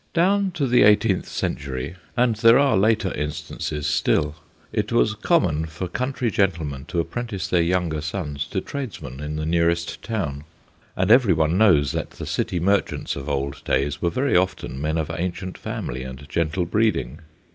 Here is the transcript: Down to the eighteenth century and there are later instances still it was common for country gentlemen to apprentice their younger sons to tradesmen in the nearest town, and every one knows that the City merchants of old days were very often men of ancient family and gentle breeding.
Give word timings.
Down 0.15 0.49
to 0.53 0.65
the 0.65 0.81
eighteenth 0.81 1.27
century 1.27 1.95
and 2.17 2.35
there 2.37 2.57
are 2.57 2.75
later 2.75 3.13
instances 3.13 3.85
still 3.85 4.33
it 4.73 4.91
was 4.91 5.13
common 5.13 5.67
for 5.67 5.87
country 5.87 6.31
gentlemen 6.31 6.85
to 6.85 6.99
apprentice 6.99 7.47
their 7.47 7.61
younger 7.61 8.01
sons 8.01 8.47
to 8.47 8.61
tradesmen 8.61 9.19
in 9.19 9.35
the 9.35 9.45
nearest 9.45 10.01
town, 10.01 10.45
and 10.95 11.11
every 11.11 11.33
one 11.33 11.55
knows 11.55 11.91
that 11.91 12.09
the 12.09 12.25
City 12.25 12.59
merchants 12.59 13.15
of 13.15 13.29
old 13.29 13.63
days 13.63 14.01
were 14.01 14.09
very 14.09 14.35
often 14.35 14.81
men 14.81 14.97
of 14.97 15.11
ancient 15.15 15.55
family 15.55 16.01
and 16.01 16.27
gentle 16.27 16.65
breeding. 16.65 17.19